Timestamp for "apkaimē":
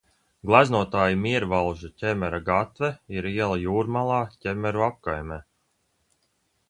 4.87-5.39